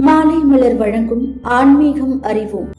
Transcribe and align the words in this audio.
மாலை 0.00 0.36
மலர் 0.36 0.76
வழங்கும் 0.76 1.38
ஆன்மீகம் 1.42 2.22
அறிவோம். 2.22 2.70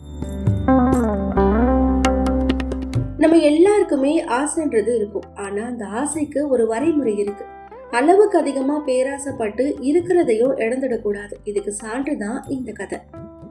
நம்ம 3.17 3.37
எல்லாருக்குமே 3.37 4.25
ஆசைன்றது 4.25 4.95
இருக்கும். 4.95 5.35
ஆனா 5.35 5.65
அந்த 5.65 5.85
ஆசைக்கு 5.85 6.49
ஒரு 6.49 6.67
வரைமுறை 6.67 7.17
இருக்கு. 7.17 7.45
அளவுக்கு 7.91 8.37
அதிகமா 8.37 8.83
பேராசைப்பட்டு 8.85 9.75
இருக்கிறதையும் 9.81 10.53
இழந்துடக்கூடாது. 10.57 11.33
இதுக்கு 11.43 11.71
சான்று 11.71 12.17
தான் 12.17 12.43
இந்த 12.47 12.71
கதை. 12.71 12.99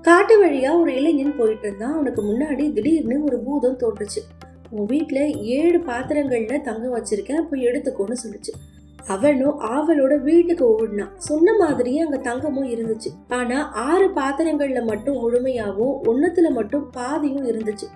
காட்டு 0.02 0.46
வழியா 0.46 0.80
ஒரு 0.80 0.94
இளைஞன் 0.94 1.36
போயிட்டு 1.36 1.66
இருந்தான். 1.66 1.92
அவனுக்கு 1.92 2.22
முன்னாடி 2.22 2.72
திடீர்னு 2.72 3.24
ஒரு 3.24 3.38
பூதம் 3.38 3.78
தோன்றுச்சு. 3.78 4.22
உன் 4.70 4.86
வீட்டுல 4.86 5.36
ஏழு 5.36 5.78
பாத்திரங்கள்ல 5.78 6.60
தங்க 6.60 6.98
வச்சிருக்கேன். 6.98 7.46
போய் 7.50 7.66
எடுத்துக்கோன்னு 7.66 8.16
சொல்லுச்சு. 8.26 8.77
அவனும் 9.06 9.60
ஆவலோட 9.60 10.20
வீட்டுக்கு 10.20 10.74
ஓடினான். 10.74 11.18
சொன்ன 11.18 11.56
மாதிரியே 11.56 12.00
அங்க 12.00 12.16
தங்கமும் 12.16 12.68
இருந்துச்சு. 12.68 13.10
ஆனா 13.28 13.70
ஆறு 13.70 14.08
பாத்திரங்கள்ல 14.08 14.86
மட்டும் 14.86 15.14
முழுமையாவும் 15.14 15.98
ஒன்னத்துல 16.04 16.48
மட்டும் 16.50 16.90
பாதியும் 16.90 17.46
இருந்துச்சு. 17.46 17.88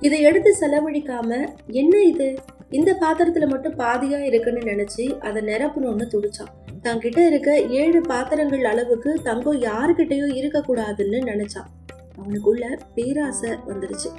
இதை 0.00 0.20
எடுத்து 0.20 0.54
செலவழிக்காம 0.60 1.48
என்ன 1.66 2.02
இது? 2.02 2.34
இந்த 2.70 2.96
பாத்திரத்துல 3.00 3.48
மட்டும் 3.48 3.78
பாதியா 3.78 4.18
இருக்குன்னு 4.18 4.60
நினைச்சு 4.60 5.18
அதை 5.18 5.42
நிரப்பணும்னு 5.42 6.06
துடிச்சான். 6.10 6.82
தன்கிட்ட 6.82 7.26
இருக்க 7.26 7.60
ஏழு 7.60 8.00
பாத்திரங்கள் 8.00 8.64
அளவுக்கு 8.64 9.20
தங்கம் 9.22 9.60
யாருக்கிட்டயும் 9.60 10.34
இருக்க 10.34 10.64
கூடாதுன்னு 10.68 11.20
நினைச்சான். 11.20 11.92
அவனுக்குள்ள 12.20 12.78
பேராசை 12.94 13.50
வந்துருச்சு. 13.50 14.10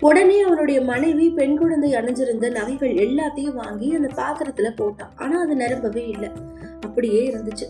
உடனே 0.00 0.40
அவனுடைய 0.40 0.80
மனைவி 0.80 1.30
பெண் 1.30 1.58
குழந்தை 1.58 1.94
அணிஞ்சிருந்த 1.94 2.50
நகைகள் 2.50 2.90
எல்லாத்தையும் 2.90 3.54
வாங்கி 3.54 3.94
அந்த 3.94 4.08
பாத்திரத்துல 4.16 4.70
போட்டான் 4.76 5.10
ஆனா 5.16 5.40
அது 5.40 5.56
நிரம்பவே 5.56 6.06
இல்லை. 6.06 6.30
அப்படியே 6.80 7.30
இருந்துச்சு. 7.30 7.66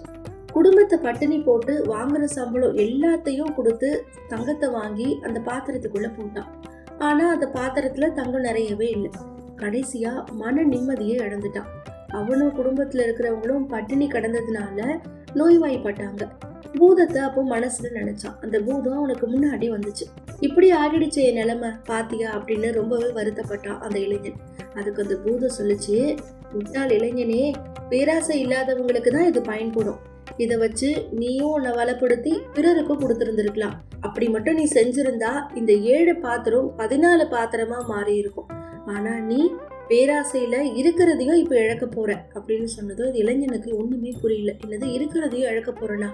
குடும்பத்தை 0.52 0.98
பட்டினி 0.98 1.38
போட்டு 1.38 1.84
வாங்குற 1.84 2.24
சம்பளம் 2.24 2.76
எல்லாத்தையும் 2.76 3.54
கொடுத்து 3.54 4.06
தங்கத்தை 4.28 4.68
வாங்கி 4.68 5.18
அந்த 5.22 5.40
பாத்திரத்துக்குள்ள 5.40 6.10
போட்டான் 6.18 6.50
ஆனா 6.98 7.30
அந்த 7.30 7.50
பாத்திரத்துல 7.54 8.12
தங்கம் 8.12 8.40
நிறையவே 8.40 8.88
இல்லை. 8.88 9.10
கடைசியா 9.56 10.30
மன 10.32 10.62
நிம்மதியை 10.62 11.18
இழந்துட்டான் 11.18 11.70
அவனும் 12.08 12.56
குடும்பத்துல 12.56 13.04
இருக்கிறவங்களும் 13.06 13.66
பட்டினி 13.66 14.06
கடந்ததுனால 14.06 15.00
நோய்வாய்ப்பட்டாங்க. 15.34 16.28
பூதத்தை 16.78 17.22
அப்போ 17.22 17.42
மனசுல 17.44 17.90
நினைச்சான் 17.94 18.36
அந்த 18.40 18.60
பூதம் 18.60 18.96
அவனுக்கு 18.96 19.26
முன்னாடி 19.26 19.66
வந்துச்சு. 19.74 20.04
இப்படி 20.40 20.72
ஆகிடுச்சு 20.72 21.20
என் 21.28 21.34
நிலைமை 21.34 21.70
பாத்தியா? 21.84 22.38
அப்படின்னு 22.38 22.72
ரொம்பவே 22.72 23.08
வருத்தப்பட்டான் 23.08 23.78
அந்த 23.78 23.98
இளைஞன். 23.98 24.40
அதுக்கு 24.74 25.02
அந்த 25.02 25.16
பூதம் 25.24 25.56
சொல்லிச்சு 25.58 26.16
முட்டாள் 26.52 26.88
இளைஞனே 26.88 27.52
பேராசை 27.88 28.46
இல்லாதவங்களுக்கு 28.46 29.10
தான் 29.10 29.26
இது 29.26 29.40
பயன்படும். 29.40 30.00
இதை 30.36 30.56
வச்சு 30.56 31.08
நீயும் 31.10 31.50
உன்னை 31.50 31.70
வளப்படுத்தி 31.70 32.32
பிறருக்கும் 32.54 33.00
கொடுத்துருந்துருக்கலாம். 33.00 33.74
அப்படி 34.00 34.28
மட்டும் 34.28 34.54
நீ 34.54 34.64
செஞ்சிருந்தா 34.74 35.32
இந்த 35.54 35.72
ஏழு 35.72 36.16
பாத்திரம் 36.16 36.74
பதினாலு 36.78 37.26
பாத்திரமா 37.30 37.86
மாறி 37.86 38.14
இருக்கும் 38.16 38.48
ஆனா 38.86 39.10
நீ 39.10 39.52
பேராசையில 39.88 40.56
இருக்கிறதையும் 40.80 41.34
இப்ப 41.34 41.60
இழக்க 41.60 41.86
போற 41.86 42.26
அப்படின்னு 42.34 42.64
சொன்னதும் 42.64 43.08
இது 43.08 43.18
இளைஞனுக்கு 43.18 43.76
ஒண்ணுமே 43.76 44.14
புரியல. 44.20 44.52
என்னது 44.66 44.86
இருக்கிறதையும் 44.96 45.50
இழக்க 45.50 45.70
போறேனா? 45.70 46.08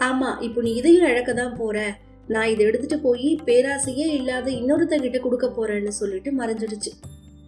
ஆமா 0.00 0.42
இப்போ 0.42 0.60
நீ 0.60 0.74
இதையும் 0.74 1.08
இழக்க 1.08 1.32
தான் 1.32 1.56
போற. 1.56 1.96
நான் 2.26 2.48
இதை 2.48 2.66
எடுத்துட்டு 2.66 2.98
போய் 2.98 3.40
பேராசையே 3.44 4.06
இல்லாத 4.18 4.50
இன்னொருத்தங்கிட்ட 4.50 5.20
கொடுக்க 5.20 5.46
போறேன்னு 5.46 5.88
சொல்லிட்டு 5.88 6.32
மறைஞ்சிடுச்சு. 6.32 6.92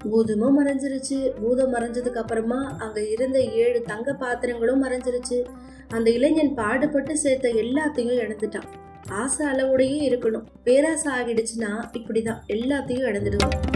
பூதமும் 0.05 0.57
மறைஞ்சிருச்சு. 0.59 1.33
பூதம் 1.41 1.75
மறைஞ்சதுக்கு 1.75 2.17
அப்புறமா 2.17 2.77
அங்க 2.79 3.09
இருந்த 3.09 3.41
ஏழு 3.41 3.83
தங்க 3.83 4.13
பாத்திரங்களும் 4.13 4.85
மறைஞ்சிருச்சு. 4.85 5.45
அந்த 5.89 6.11
இளைஞன் 6.11 6.55
பாடுபட்டு 6.55 7.17
சேர்த்த 7.17 7.49
எல்லாத்தையும் 7.49 8.21
இழந்துட்டான். 8.23 8.69
ஆசை 9.09 9.47
அளவோடயே 9.47 9.99
இருக்கணும். 10.11 10.47
பேராசை 10.65 11.13
ஆகிடுச்சுன்னா 11.13 11.85
இப்படிதான். 11.93 12.43
எல்லாத்தையும் 12.49 13.09
இழந்துடுவோம் 13.09 13.76